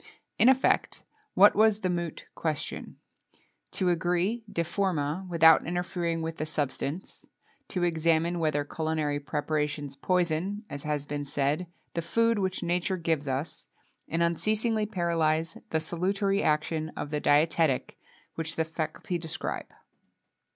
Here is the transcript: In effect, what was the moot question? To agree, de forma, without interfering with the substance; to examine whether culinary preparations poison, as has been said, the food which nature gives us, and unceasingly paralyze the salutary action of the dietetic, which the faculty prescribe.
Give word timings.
In 0.39 0.49
effect, 0.49 1.03
what 1.35 1.55
was 1.55 1.81
the 1.81 1.87
moot 1.91 2.25
question? 2.33 2.95
To 3.73 3.89
agree, 3.91 4.43
de 4.51 4.63
forma, 4.63 5.27
without 5.29 5.63
interfering 5.63 6.23
with 6.23 6.37
the 6.37 6.45
substance; 6.47 7.27
to 7.67 7.83
examine 7.83 8.39
whether 8.39 8.63
culinary 8.63 9.19
preparations 9.19 9.95
poison, 9.95 10.65
as 10.71 10.81
has 10.81 11.05
been 11.05 11.23
said, 11.23 11.67
the 11.93 12.01
food 12.01 12.39
which 12.39 12.63
nature 12.63 12.97
gives 12.97 13.27
us, 13.27 13.67
and 14.07 14.23
unceasingly 14.23 14.87
paralyze 14.87 15.55
the 15.69 15.79
salutary 15.79 16.41
action 16.41 16.91
of 16.97 17.11
the 17.11 17.19
dietetic, 17.19 17.95
which 18.33 18.55
the 18.55 18.65
faculty 18.65 19.19
prescribe. 19.19 19.67